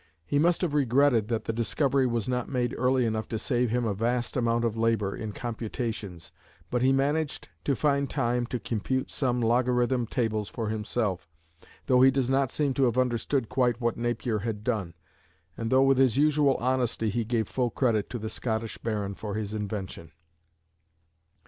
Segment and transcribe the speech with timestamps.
[0.25, 3.85] He must have regretted that the discovery was not made early enough to save him
[3.85, 6.31] a vast amount of labour in computations,
[6.71, 11.29] but he managed to find time to compute some logarithm tables for himself,
[11.85, 14.95] though he does not seem to have understood quite what Napier had done,
[15.55, 19.35] and though with his usual honesty he gave full credit to the Scottish baron for
[19.35, 20.13] his invention.